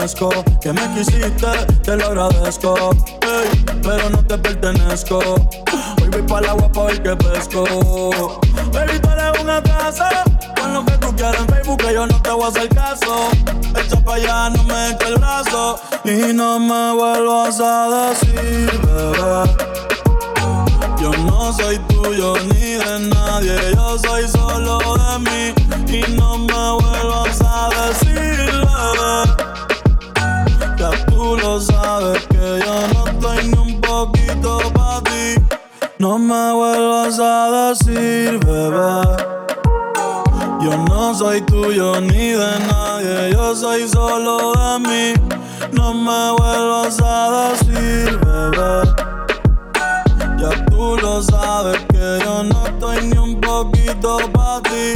Que 0.01 0.73
me 0.73 0.95
quisiste, 0.95 1.47
te 1.85 1.95
lo 1.95 2.07
agradezco. 2.07 2.75
Ey, 3.21 3.65
pero 3.83 4.09
no 4.09 4.25
te 4.25 4.39
pertenezco. 4.39 5.19
Hoy 5.19 6.09
voy 6.11 6.23
para 6.23 6.41
el 6.41 6.49
agua 6.49 6.73
pa' 6.73 6.85
ver 6.85 7.03
que 7.03 7.17
pesco. 7.17 7.65
Baby, 8.73 8.99
tú 8.99 9.11
eres 9.11 9.39
una 9.43 9.63
casa. 9.63 10.09
Con 10.59 10.73
lo 10.73 10.87
que 10.87 10.93
tú 10.93 11.15
quieras 11.15 11.37
en 11.41 11.49
Facebook, 11.49 11.77
que 11.83 11.93
yo 11.93 12.07
no 12.07 12.23
te 12.23 12.31
voy 12.31 12.45
a 12.45 12.49
hacer 12.49 12.69
caso. 12.71 13.29
Echa 13.77 14.03
pa' 14.03 14.15
allá, 14.15 14.49
no 14.49 14.65
me 14.65 14.91
eches 14.93 15.07
el 15.07 15.17
brazo. 15.17 15.79
Y 16.05 16.33
no 16.33 16.59
me 16.59 16.95
vuelvas 16.95 17.61
a 17.61 18.09
decir, 18.09 18.81
bebé. 18.81 19.55
Yo 20.99 21.11
no 21.11 21.53
soy 21.53 21.79
tuyo 21.89 22.37
ni 22.55 22.73
de 22.73 23.01
nadie, 23.01 23.55
yo 23.75 23.99
soy 23.99 24.27
solo 24.29 24.79
de 24.97 25.19
mí. 25.19 25.30
Me 36.31 36.53
vuelvas 36.53 37.19
a 37.19 37.51
decir, 37.51 38.39
bebé. 38.47 39.03
Yo 40.61 40.77
no 40.89 41.13
soy 41.13 41.41
tuyo 41.41 42.01
ni 42.01 42.31
de 42.43 42.53
nadie, 42.69 43.33
yo 43.33 43.57
soy 43.57 43.89
solo 43.89 44.53
de 44.53 44.79
mí. 44.79 45.15
No 45.73 45.93
me 45.93 46.31
vuelvas 46.39 47.01
a 47.03 47.51
decir, 47.51 48.17
bebé. 48.19 48.83
Ya 50.39 50.67
tú 50.67 50.97
lo 51.03 51.21
sabes 51.21 51.79
que 51.91 52.21
yo 52.25 52.45
no 52.45 52.65
estoy 52.65 53.07
ni 53.07 53.19
un 53.19 53.41
poquito 53.41 54.19
para 54.33 54.63
ti. 54.63 54.95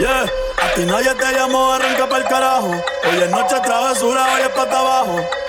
Yeah, 0.00 0.24
a 0.62 0.74
ti 0.74 0.82
nadie 0.84 1.14
te 1.14 1.32
llamó, 1.32 1.74
arranca 1.74 2.08
para 2.08 2.22
el 2.24 2.28
carajo. 2.28 2.70
Hoy 2.70 3.22
es 3.22 3.30
noche 3.30 3.54
travesura, 3.62 4.34
hoy 4.34 4.40
es 4.42 4.48
para 4.48 4.78
abajo. 4.80 5.43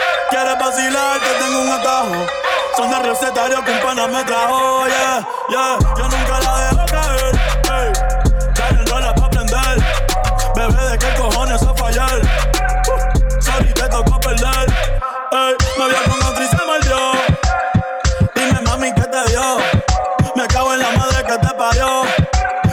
Recetario 3.16 3.64
que 3.64 3.72
un 3.72 3.80
pana 3.80 4.08
me 4.08 4.24
trajo, 4.26 4.86
yeah, 4.88 5.28
yeah. 5.50 5.78
Yo 5.98 6.04
nunca 6.04 6.40
la 6.42 6.54
dejo 6.66 6.86
caer, 6.86 7.40
hey. 7.64 7.94
Dale 8.54 8.86
rola 8.92 9.16
pa' 9.16 9.26
aprender. 9.26 9.78
Bebé, 10.56 10.90
¿de 10.92 10.98
qué 10.98 11.14
cojones 11.18 11.62
a 11.64 11.74
fallar? 11.76 12.20
Uh, 12.20 13.42
sorry, 13.42 13.74
te 13.74 13.88
tocó 13.88 14.20
perder. 14.20 14.68
Ey, 15.32 15.56
me 15.78 15.88
vio 15.88 16.04
con 16.10 16.28
otro 16.28 16.44
y 16.44 16.48
se 16.48 16.66
mordió. 16.66 17.12
Dime, 18.36 18.62
mami, 18.62 18.94
¿qué 18.94 19.04
te 19.04 19.32
dio? 19.32 19.58
Me 20.36 20.48
cago 20.48 20.74
en 20.74 20.80
la 20.80 20.92
madre 20.92 21.24
que 21.24 21.38
te 21.38 21.54
parió. 21.54 22.02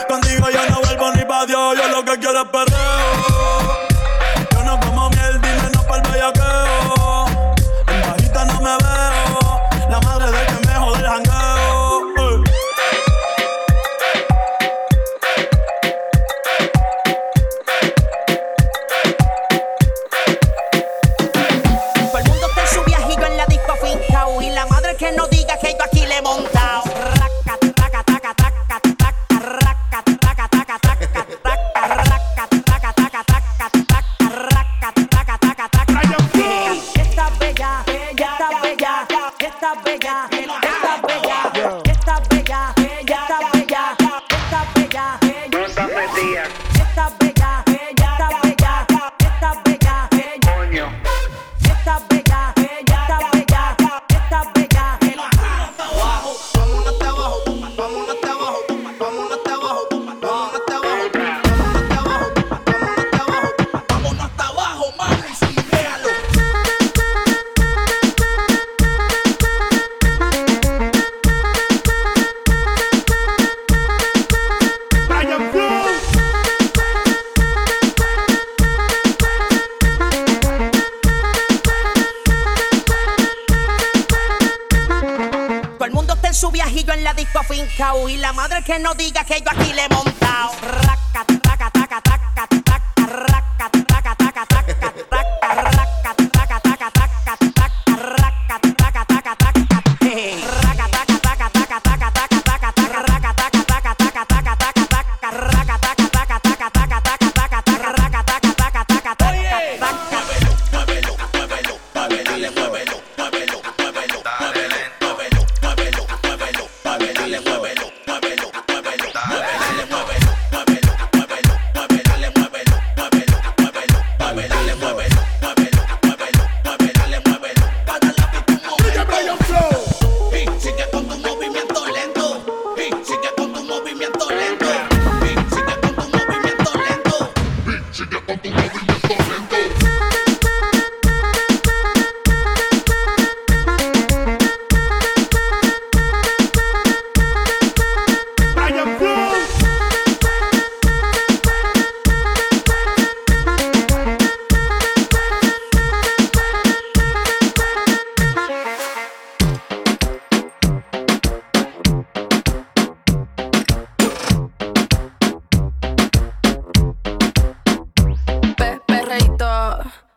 Contigo 0.09 0.49
yo 0.49 0.69
no 0.69 0.81
vuelvo 0.81 1.11
ni 1.13 1.23
pa' 1.23 1.45
Dios. 1.45 1.77
Yo 1.77 1.87
lo 1.87 2.03
que 2.03 2.19
quiero 2.19 2.41
es 2.41 2.49
perreo. 2.49 3.62
que 88.63 88.79
no 88.79 88.93
diga 88.95 89.23
que 89.25 89.41
yo 89.41 89.49
aquí 89.51 89.73
le 89.73 89.89
monté. 89.89 90.12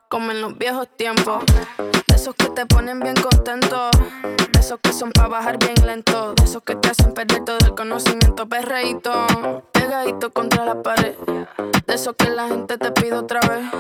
como 0.09 0.31
en 0.31 0.41
los 0.41 0.57
viejos 0.57 0.89
tiempos. 0.97 1.45
De 2.07 2.15
esos 2.15 2.35
que 2.35 2.49
te 2.51 2.67
ponen 2.67 3.01
bien 3.01 3.15
contento, 3.15 3.91
de 4.53 4.61
esos 4.61 4.79
que 4.81 4.93
son 4.93 5.11
para 5.13 5.29
bajar 5.29 5.59
bien 5.59 5.75
lento, 5.87 6.35
de 6.35 6.45
esos 6.45 6.63
que 6.63 6.77
te 6.77 6.91
hacen 6.91 7.13
perder 7.13 7.45
todo 7.45 7.59
el 7.65 7.75
conocimiento, 7.75 8.49
perreíto, 8.49 9.13
pegadito 9.73 10.31
contra 10.33 10.65
la 10.65 10.83
pared. 10.83 11.15
De 11.87 11.95
esos 11.95 12.15
que 12.17 12.29
la 12.31 12.49
gente 12.49 12.79
te 12.79 12.91
pide 12.93 13.15
otra 13.15 13.41
vez, 13.41 13.71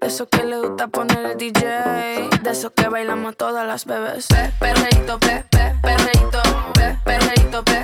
de 0.00 0.06
esos 0.06 0.28
que 0.28 0.44
le 0.44 0.58
gusta 0.58 0.88
poner 0.88 1.24
el 1.26 1.36
DJ, 1.36 2.28
de 2.42 2.50
esos 2.50 2.72
que 2.72 2.88
bailamos 2.88 3.36
todas 3.36 3.66
las 3.66 3.84
bebés. 3.84 4.26
Pe, 4.28 4.52
perreíto, 4.58 5.18
pe, 5.18 5.44
pe, 5.50 5.74
perreíto, 5.82 6.42
pe, 6.74 6.98
perreíto. 7.04 7.83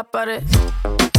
la 0.00 0.04
it. 0.30 1.09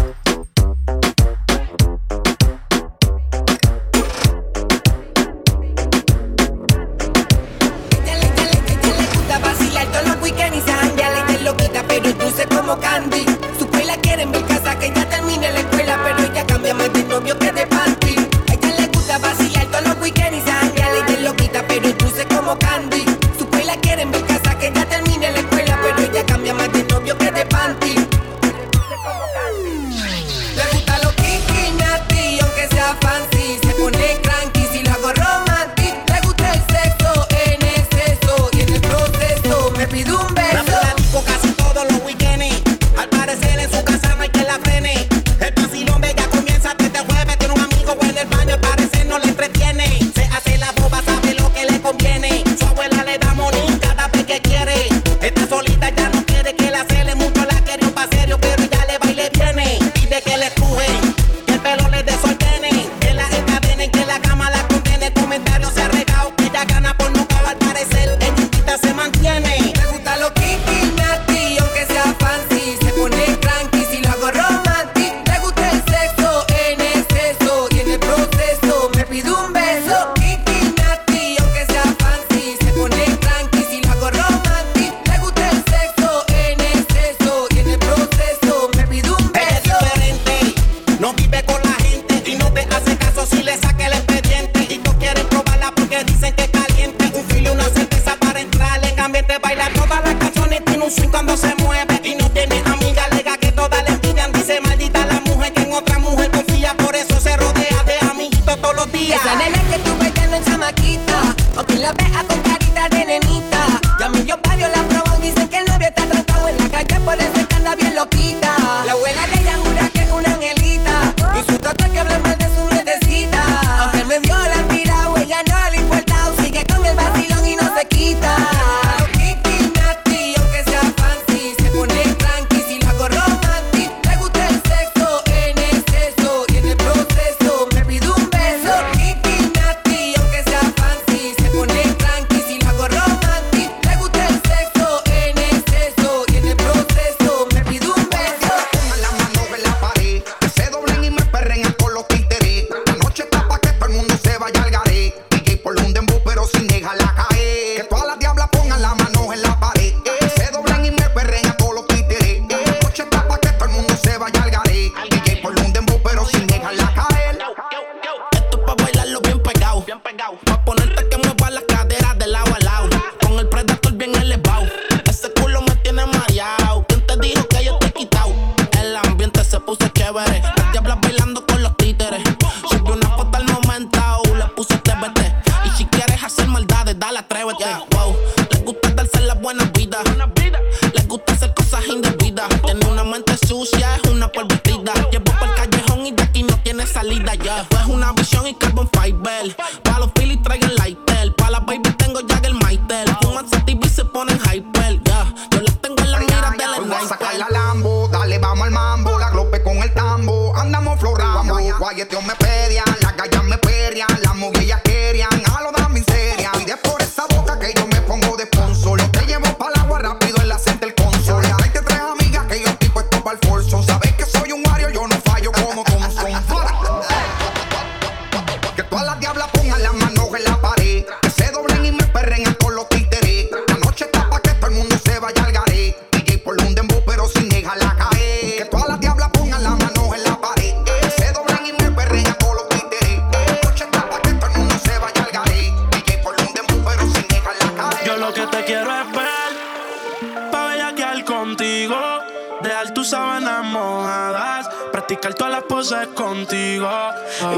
es 197.81 197.87
una 197.87 198.11
visión 198.13 198.47
y 198.47 198.53
carbon 198.53 198.89
fiber. 198.89 199.55
Pa' 199.83 199.99
los 199.99 200.11
Philly 200.13 200.37
traigan 200.37 200.75
lighter. 200.75 201.35
Pa' 201.35 201.49
la 201.49 201.59
baby 201.59 201.89
tengo 201.97 202.21
ya 202.21 202.39
el 202.43 202.53
Maitel. 202.55 203.07
Fuman 203.21 203.49
sativa 203.49 203.79
y 203.83 203.89
se 203.89 204.05
ponen 204.05 204.39
hyper. 204.39 205.01
Yeah. 205.03 205.33
Yo 205.51 205.61
las 205.61 205.75
tengo 205.81 205.97
en 206.03 206.11
la 206.11 206.19
mira 206.19 206.51
del 206.51 206.59
sniper. 206.59 206.87
Voy 206.87 206.95
a 206.95 207.07
sacar 207.07 207.35
la 207.35 207.49
Lambo, 207.49 208.07
dale, 208.09 208.37
vamos 208.39 208.67
al 208.67 208.71
mambo. 208.71 209.17
La 209.19 209.29
glope 209.31 209.63
con 209.63 209.77
el 209.77 209.93
tambo, 209.93 210.55
andamos 210.55 210.99
florando. 210.99 211.57
Guayeteo 211.79 212.21
me 212.21 212.35
pedían 212.35 212.85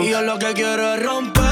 Y 0.02 0.10
yo 0.10 0.22
lo 0.22 0.40
que 0.40 0.54
quiero 0.54 0.94
es 0.94 1.04
romper. 1.04 1.43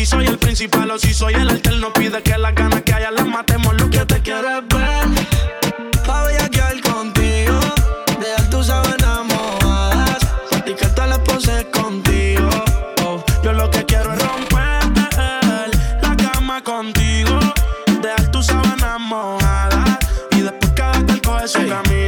Si 0.00 0.06
soy 0.06 0.24
el 0.24 0.38
principal 0.38 0.90
o 0.92 0.98
si 0.98 1.12
soy 1.12 1.34
el 1.34 1.50
alterno, 1.50 1.92
pide 1.92 2.22
que 2.22 2.38
las 2.38 2.54
ganas 2.54 2.80
que 2.80 2.94
haya 2.94 3.10
las 3.10 3.26
matemos. 3.26 3.74
Lo 3.78 3.90
que 3.90 3.98
te 4.06 4.18
quiero 4.22 4.48
es 4.48 4.66
ver, 4.68 6.06
pa' 6.06 6.24
contigo. 6.90 7.60
Dejar 8.18 8.48
tus 8.48 8.68
sábanas 8.68 9.20
mojadas, 9.26 10.18
practicar 10.48 11.06
las 11.06 11.18
poses 11.18 11.66
contigo. 11.66 12.48
Oh, 13.04 13.22
yo 13.44 13.52
lo 13.52 13.70
que 13.70 13.84
quiero 13.84 14.14
es 14.14 14.22
romper 14.22 14.88
la 16.00 16.16
cama 16.16 16.64
contigo. 16.64 17.38
Dejar 18.00 18.30
tus 18.30 18.46
sábanas 18.46 18.98
mojadas 19.00 19.98
y 20.30 20.40
después 20.40 20.72
cada 20.74 21.04
coge 21.22 21.46
su 21.46 21.58
camino. 21.68 22.00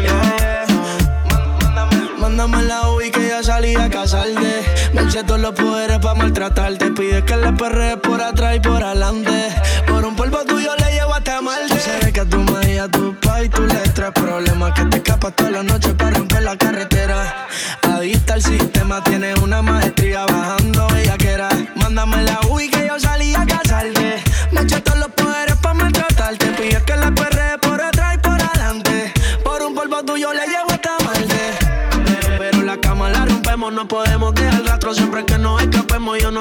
La 2.66 2.90
UI 2.90 3.11
que 3.11 3.28
ya 3.28 3.43
salí 3.43 3.76
a 3.76 3.90
casarte. 3.90 4.64
Me 4.95 5.03
todos 5.24 5.40
los 5.40 5.53
poderes 5.53 5.99
para 5.99 6.14
maltratarte 6.14 6.82
es 7.14 7.24
que 7.24 7.36
le 7.36 7.52
perre 7.52 7.96
por 7.98 8.20
atrás 8.20 8.56
y 8.56 8.60
por 8.60 8.82
adelante. 8.82 9.48
Por 9.86 10.04
un 10.04 10.16
polvo 10.16 10.44
tuyo 10.44 10.70
le 10.76 10.92
llevo 10.92 11.14
hasta 11.14 11.40
mal. 11.40 11.68
Tú 11.68 11.76
sabes 11.76 12.12
que 12.12 12.20
a 12.20 12.24
tu 12.24 12.38
magia, 12.38 12.88
tu 12.88 13.14
pa' 13.20 13.42
y 13.42 13.48
tú 13.48 13.62
le 13.62 13.74
traes 13.94 14.12
problemas 14.12 14.72
que 14.72 14.84
te 14.86 14.96
escapas 14.96 15.34
toda 15.36 15.50
la 15.50 15.62
noche 15.62 15.94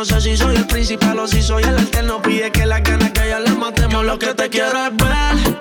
no 0.01 0.05
sé 0.05 0.19
si 0.19 0.35
soy 0.35 0.55
el 0.55 0.65
principal 0.65 1.19
o 1.19 1.27
si 1.27 1.43
soy 1.43 1.61
el 1.61 1.77
alterno. 1.77 2.23
Pide 2.23 2.51
que 2.51 2.65
la 2.65 2.79
ganas 2.79 3.11
que 3.11 3.29
ya 3.29 3.39
la 3.39 3.53
matemos. 3.53 4.03
Lo 4.03 4.17
que 4.17 4.33
te 4.33 4.49
quiero 4.49 4.87
es 4.87 4.97
ver 4.97 5.60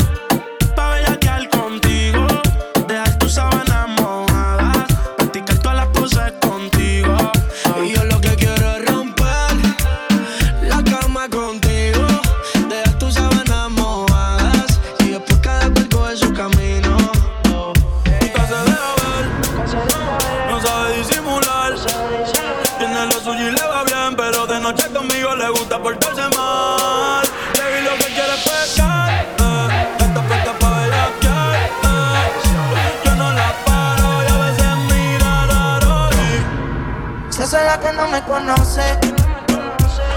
que 37.78 37.92
no 37.92 38.08
me 38.08 38.20
conoce. 38.22 38.98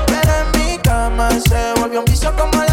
Pero 0.08 0.32
en 0.41 0.60
mi 0.60 0.78
cama 0.80 1.30
se 1.32 1.80
volvió 1.80 1.99
un 1.99 2.06
vicio 2.06 2.36
como 2.36 2.64
la 2.64 2.72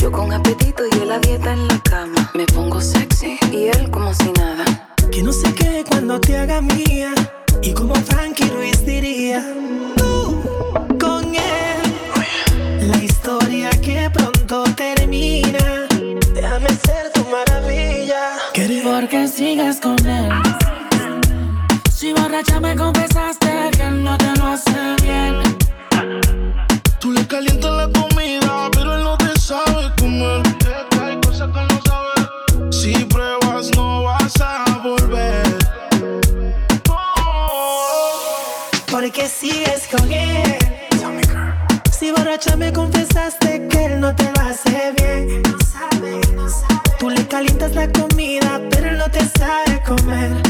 Yo 0.00 0.10
con 0.10 0.32
apetito 0.32 0.82
y 0.90 0.98
él 0.98 1.12
a 1.12 1.18
dieta 1.18 1.52
en 1.52 1.68
la 1.68 1.78
cama. 1.80 2.30
Me 2.34 2.46
pongo 2.46 2.80
sexy 2.80 3.38
y 3.52 3.66
él 3.66 3.90
como 3.90 4.14
si 4.14 4.32
nada. 4.32 4.64
Que 5.12 5.22
no 5.22 5.30
sé 5.30 5.52
qué 5.52 5.84
cuando 5.86 6.18
te 6.18 6.38
haga 6.38 6.62
mía. 6.62 7.12
Y 7.60 7.74
como 7.74 7.94
Frankie 7.94 8.48
Ruiz 8.48 8.84
diría, 8.86 9.44
tú 9.96 10.42
con 10.98 11.34
él. 11.34 12.88
La 12.88 12.96
historia 12.96 13.68
que 13.82 14.08
pronto 14.10 14.64
termina. 14.74 15.86
Déjame 16.34 16.68
ser 16.68 17.12
tu 17.12 17.22
maravilla. 17.26 18.38
Porque 18.82 19.28
sigues 19.28 19.80
con 19.80 19.98
él. 20.06 20.30
Si 21.94 22.14
borracha 22.14 22.58
me 22.58 22.74
confesaste 22.74 23.70
que 23.72 23.82
él 23.82 24.02
no 24.02 24.16
te 24.16 24.34
lo 24.38 24.46
hace 24.46 24.96
bien. 25.02 25.36
Tú 26.98 27.12
le 27.12 27.26
calientas 27.26 27.72
la 27.72 27.88
comida, 27.92 28.70
sabe 30.20 30.42
comer. 30.42 30.56
Es 30.62 30.98
que 30.98 31.04
hay 31.04 31.20
cosas 31.20 31.48
que 31.48 31.74
no 31.74 31.80
sabe. 31.82 32.72
Si 32.72 33.04
pruebas, 33.04 33.70
no 33.76 34.02
vas 34.04 34.40
a 34.40 34.80
volver. 34.82 35.58
Porque 38.90 39.28
sigues 39.28 39.88
con 39.90 40.12
él. 40.12 40.58
Si 41.90 42.10
borracha 42.10 42.56
me 42.56 42.72
confesaste 42.72 43.66
que 43.68 43.84
él 43.84 44.00
no 44.00 44.14
te 44.14 44.24
lo 44.24 44.40
hace 44.42 44.92
bien. 44.98 45.42
Tú 46.98 47.10
le 47.10 47.26
calientas 47.26 47.74
la 47.74 47.90
comida, 47.90 48.60
pero 48.70 48.90
él 48.90 48.98
no 48.98 49.10
te 49.10 49.20
sabe 49.38 49.82
comer. 49.86 50.49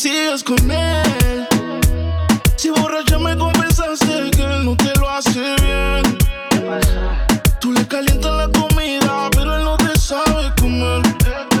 Sigues 0.00 0.42
con 0.42 0.70
él. 0.70 1.46
Si 2.56 2.70
borracha 2.70 3.18
me 3.18 3.36
confesaste 3.36 4.30
que 4.30 4.42
él 4.42 4.64
no 4.64 4.74
te 4.74 4.98
lo 4.98 5.10
hace 5.10 5.54
bien. 5.60 6.18
Tú 7.60 7.72
le 7.72 7.86
calientas 7.86 8.32
la 8.34 8.48
comida, 8.48 9.28
pero 9.32 9.56
él 9.56 9.64
no 9.64 9.76
te 9.76 9.94
sabe 9.98 10.54
comer. 10.58 11.02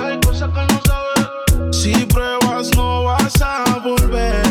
Hay 0.02 0.18
cosas 0.20 0.48
que 0.54 0.72
no 0.72 0.80
sabe. 0.86 1.72
Si 1.72 1.92
pruebas, 2.06 2.70
no 2.76 3.04
vas 3.04 3.42
a 3.42 3.78
volver. 3.84 4.42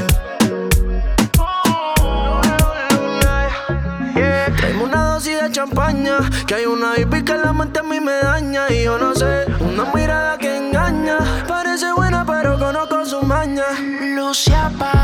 Traemos 4.57 4.87
una 4.87 5.13
dosis 5.13 5.41
de 5.41 5.51
champaña, 5.51 6.17
que 6.45 6.55
hay 6.55 6.65
una 6.65 6.93
hippie 6.95 7.23
que 7.23 7.33
la 7.33 7.53
mente 7.53 7.79
a 7.79 7.83
mí 7.83 7.99
me 7.99 8.11
daña 8.11 8.69
y 8.69 8.83
yo 8.83 8.99
no 8.99 9.15
sé, 9.15 9.18
se 14.33 14.53
apaga, 14.53 14.98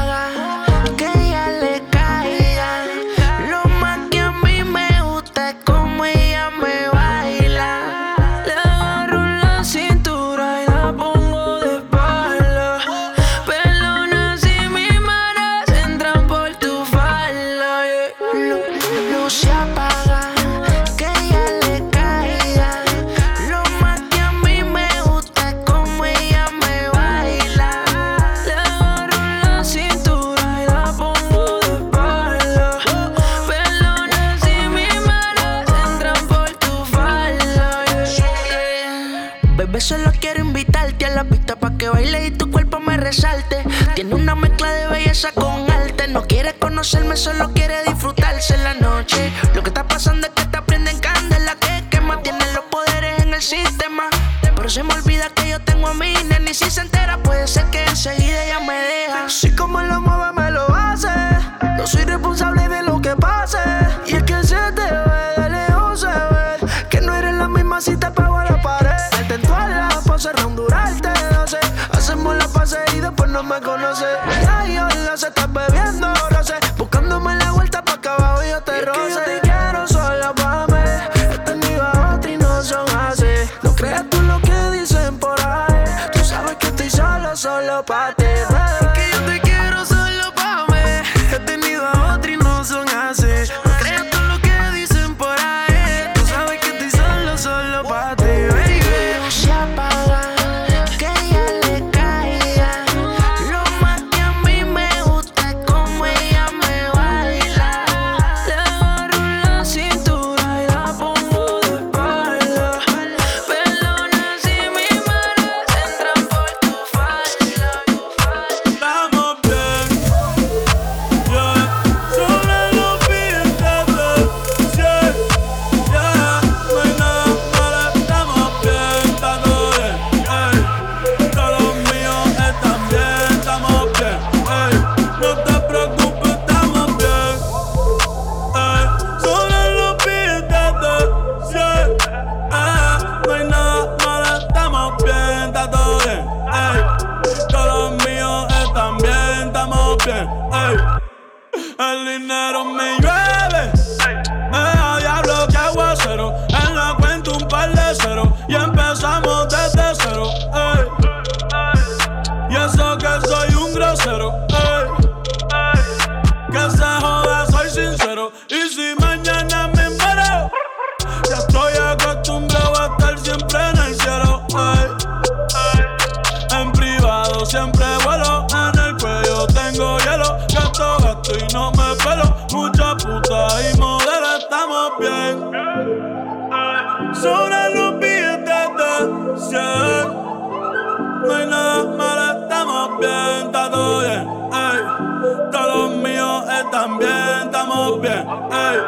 bien, 198.01 198.27
ey. 198.51 198.79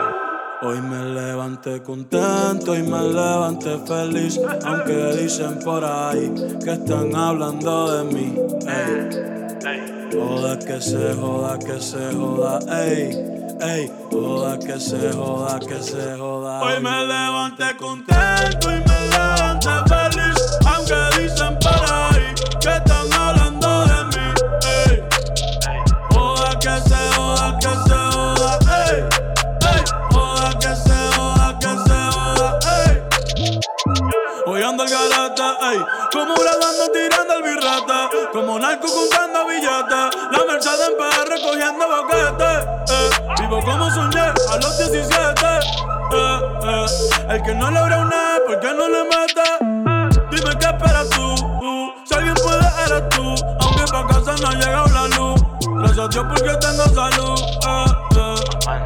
Hoy 0.59 0.81
me 0.81 1.05
levanté 1.13 1.83
contento 1.83 2.75
y 2.75 2.81
me 2.81 2.99
levanté 2.99 3.77
feliz, 3.85 4.39
aunque 4.65 5.15
dicen 5.17 5.59
por 5.59 5.85
ahí 5.85 6.33
que 6.63 6.71
están 6.71 7.15
hablando 7.15 7.91
de 7.91 8.03
mí. 8.13 8.35
Ey. 8.67 9.37
Joda 10.11 10.57
que 10.57 10.81
se 10.81 11.13
joda, 11.13 11.59
que 11.59 11.79
se 11.79 12.13
joda, 12.13 12.59
ey, 12.83 13.11
ey. 13.61 13.91
Joda 14.11 14.57
que 14.57 14.79
se 14.79 15.13
joda, 15.13 15.59
que 15.59 15.81
se 15.81 16.17
joda. 16.17 16.61
Hoy 16.63 16.81
me 16.81 17.05
levanté 17.05 17.77
contento 17.77 18.71
y 18.71 18.79
me 18.87 18.99
levanté 19.11 19.69
feliz, 19.89 20.36
Como 36.17 36.33
bradando 36.33 36.91
tirando 36.91 37.33
el 37.35 37.43
birrete. 37.43 38.29
Como 38.33 38.57
narco 38.59 38.87
contando 38.91 39.45
billetes. 39.45 40.15
La 40.31 40.39
Mercedes 40.51 40.89
en 40.89 40.97
PR 40.97 41.41
cogiendo 41.43 41.85
boquete. 41.87 42.51
Eh. 42.89 43.09
Vivo 43.39 43.61
como 43.63 43.89
soñé 43.91 44.21
a 44.21 44.55
los 44.61 44.77
17. 44.77 45.45
Eh, 46.11 46.39
eh. 46.63 46.85
El 47.29 47.43
que 47.43 47.53
no 47.53 47.69
logra 47.69 47.99
una, 47.99 48.39
¿por 48.47 48.59
qué 48.59 48.73
no 48.73 48.87
le 48.87 49.03
mete? 49.03 49.47
Dime 50.31 50.57
qué 50.59 50.65
esperas 50.65 51.09
tú. 51.09 51.33
uh. 51.33 51.93
Si 52.03 52.13
alguien 52.15 52.33
puede, 52.35 52.65
eres 52.85 53.09
tú. 53.09 53.35
Aunque 53.61 53.83
pa' 53.91 54.07
casa 54.07 54.35
no 54.41 54.47
ha 54.47 54.53
llegado 54.55 54.87
la 54.87 55.07
luz. 55.17 55.41
Gracias 55.77 55.99
a 55.99 56.07
Dios 56.07 56.25
porque 56.29 56.55
tengo 56.57 56.83
salud. 56.95 57.39
eh, 57.67 57.85
eh. 58.17 58.83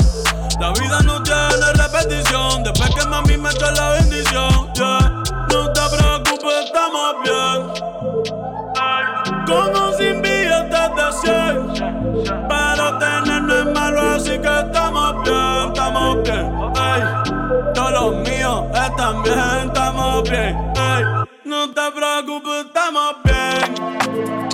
La 0.59 0.71
vida 0.73 0.99
no 1.03 1.23
tiene 1.23 1.73
repetición. 1.75 2.63
Después 2.63 2.89
que 2.93 3.05
mami 3.07 3.37
me 3.37 3.49
echa 3.49 3.71
la 3.71 3.89
bendición. 3.91 4.73
yeah. 4.73 5.13
No 5.49 5.71
te 5.73 5.80
estamos 6.71 7.15
bien. 7.23 7.59
Con 9.45 9.75
o 9.75 9.91
sin 9.93 10.21
billetes 10.21 10.89
de 10.95 11.07
100. 11.21 11.73
Pero 12.47 12.97
tener 12.97 13.41
no 13.43 13.53
es 13.55 13.65
malo, 13.65 14.01
así 14.15 14.39
que 14.39 14.59
estamos 14.59 15.23
bien, 15.23 15.67
estamos 15.67 16.23
bien. 16.23 16.45
Ey. 16.75 17.03
Todos 17.73 17.91
los 17.91 18.15
míos 18.27 18.63
están 18.73 19.23
bien, 19.23 19.67
estamos 19.67 20.29
bien. 20.29 20.73
Ey. 20.75 21.03
No 21.45 21.69
te 21.73 21.91
preocupes, 21.91 22.65
estamos 22.65 23.15
bien. 23.23 24.50